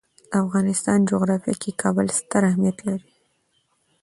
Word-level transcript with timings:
د 0.29 0.31
افغانستان 0.43 0.99
جغرافیه 1.09 1.55
کې 1.61 1.71
کابل 1.81 2.07
ستر 2.19 2.41
اهمیت 2.51 2.77
لري. 2.87 3.09